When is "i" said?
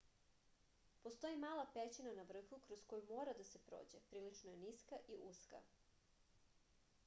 5.15-5.19